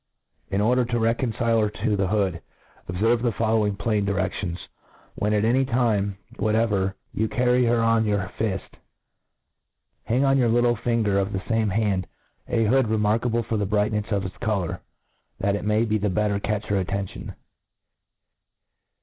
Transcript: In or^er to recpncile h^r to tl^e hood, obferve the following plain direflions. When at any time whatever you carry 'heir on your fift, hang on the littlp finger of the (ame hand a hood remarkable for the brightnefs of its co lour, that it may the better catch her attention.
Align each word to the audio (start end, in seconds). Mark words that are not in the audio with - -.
In 0.49 0.61
or^er 0.61 0.89
to 0.89 0.97
recpncile 0.97 1.61
h^r 1.61 1.71
to 1.71 1.95
tl^e 1.95 2.09
hood, 2.09 2.41
obferve 2.89 3.21
the 3.21 3.31
following 3.33 3.75
plain 3.75 4.03
direflions. 4.03 4.57
When 5.13 5.31
at 5.31 5.45
any 5.45 5.63
time 5.63 6.17
whatever 6.39 6.95
you 7.13 7.27
carry 7.27 7.67
'heir 7.67 7.83
on 7.83 8.05
your 8.05 8.27
fift, 8.35 8.77
hang 10.05 10.25
on 10.25 10.39
the 10.39 10.47
littlp 10.47 10.79
finger 10.79 11.19
of 11.19 11.33
the 11.33 11.53
(ame 11.53 11.69
hand 11.69 12.07
a 12.47 12.65
hood 12.65 12.87
remarkable 12.87 13.43
for 13.43 13.57
the 13.57 13.67
brightnefs 13.67 14.11
of 14.11 14.25
its 14.25 14.35
co 14.37 14.61
lour, 14.61 14.81
that 15.39 15.55
it 15.55 15.65
may 15.65 15.85
the 15.85 16.09
better 16.09 16.39
catch 16.39 16.65
her 16.65 16.79
attention. 16.79 17.35